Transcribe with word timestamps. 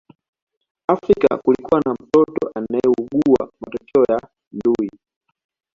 Afrika 0.87 1.37
kulikuwa 1.37 1.81
na 1.85 1.93
mtoto 1.93 2.51
aliyeugua 2.55 3.51
matokeo 3.61 4.03
ya 4.09 4.29
ndui 4.51 4.89